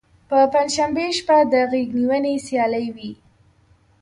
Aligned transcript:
په 0.29 0.37
پنجشنبې 0.53 1.07
شپه 1.17 1.37
د 1.51 1.53
غیږ 1.71 1.89
نیونې 1.99 2.33
سیالۍ 2.45 2.87
وي. 2.95 3.11